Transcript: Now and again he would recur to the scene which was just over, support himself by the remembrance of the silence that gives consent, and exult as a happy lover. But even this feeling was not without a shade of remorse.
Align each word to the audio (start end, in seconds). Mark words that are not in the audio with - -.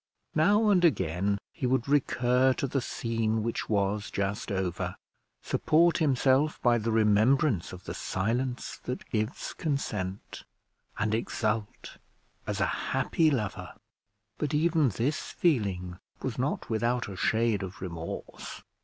Now 0.33 0.69
and 0.71 0.83
again 0.83 1.37
he 1.53 1.67
would 1.67 1.87
recur 1.87 2.53
to 2.53 2.65
the 2.65 2.81
scene 2.81 3.43
which 3.43 3.69
was 3.69 4.09
just 4.09 4.51
over, 4.51 4.95
support 5.43 5.99
himself 5.99 6.59
by 6.63 6.79
the 6.79 6.91
remembrance 6.91 7.71
of 7.71 7.83
the 7.83 7.93
silence 7.93 8.79
that 8.85 9.07
gives 9.11 9.53
consent, 9.53 10.43
and 10.97 11.13
exult 11.13 11.97
as 12.47 12.59
a 12.59 12.65
happy 12.89 13.29
lover. 13.29 13.73
But 14.39 14.55
even 14.55 14.89
this 14.89 15.29
feeling 15.33 15.99
was 16.23 16.39
not 16.39 16.67
without 16.67 17.07
a 17.07 17.15
shade 17.15 17.61
of 17.61 17.79
remorse. 17.79 18.63